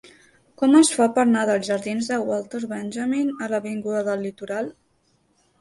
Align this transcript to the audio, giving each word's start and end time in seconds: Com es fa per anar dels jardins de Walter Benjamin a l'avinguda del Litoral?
Com 0.61 0.77
es 0.79 0.87
fa 0.99 1.05
per 1.17 1.21
anar 1.25 1.43
dels 1.49 1.67
jardins 1.67 2.09
de 2.13 2.19
Walter 2.29 2.63
Benjamin 2.73 3.29
a 3.45 3.51
l'avinguda 3.53 4.03
del 4.09 4.27
Litoral? 4.31 4.73